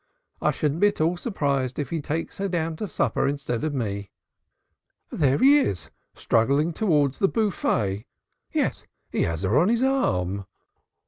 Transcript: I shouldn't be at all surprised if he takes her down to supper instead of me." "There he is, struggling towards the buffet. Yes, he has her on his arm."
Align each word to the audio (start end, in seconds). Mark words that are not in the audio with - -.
I 0.41 0.49
shouldn't 0.49 0.79
be 0.79 0.87
at 0.87 0.99
all 0.99 1.15
surprised 1.15 1.77
if 1.77 1.91
he 1.91 2.01
takes 2.01 2.39
her 2.39 2.47
down 2.49 2.75
to 2.77 2.87
supper 2.87 3.27
instead 3.27 3.63
of 3.63 3.71
me." 3.75 4.09
"There 5.11 5.37
he 5.37 5.59
is, 5.59 5.91
struggling 6.15 6.73
towards 6.73 7.19
the 7.19 7.27
buffet. 7.27 8.07
Yes, 8.51 8.83
he 9.11 9.21
has 9.25 9.43
her 9.43 9.59
on 9.59 9.69
his 9.69 9.83
arm." 9.83 10.47